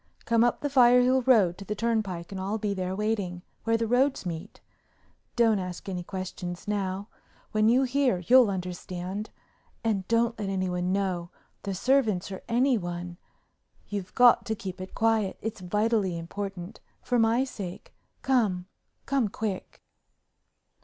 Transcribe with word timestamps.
Come 0.25 0.43
up 0.43 0.61
the 0.61 0.67
Firehill 0.67 1.21
Road 1.27 1.59
to 1.59 1.65
the 1.65 1.75
Turnpike 1.75 2.31
and 2.31 2.41
I'll 2.41 2.57
be 2.57 2.73
there 2.73 2.95
waiting, 2.95 3.43
where 3.65 3.77
the 3.77 3.85
roads 3.85 4.25
meet. 4.25 4.59
Don't 5.35 5.59
ask 5.59 5.87
any 5.87 6.01
questions 6.01 6.67
now. 6.67 7.07
When 7.51 7.69
you 7.69 7.83
hear 7.83 8.17
you'll 8.17 8.49
understand. 8.49 9.29
And 9.83 10.07
don't 10.07 10.39
let 10.39 10.49
anyone 10.49 10.91
know—the 10.91 11.75
servants 11.75 12.31
or 12.31 12.41
anyone. 12.49 13.17
You've 13.89 14.15
got 14.15 14.43
to 14.47 14.55
keep 14.55 14.81
it 14.81 14.95
quiet, 14.95 15.37
it's 15.39 15.61
vitally 15.61 16.17
important, 16.17 16.79
for 17.03 17.19
my 17.19 17.43
sake. 17.43 17.93
Come, 18.23 18.65
come 19.05 19.27
quick. 19.27 19.83